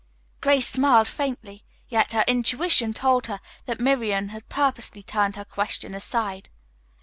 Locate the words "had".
4.29-4.49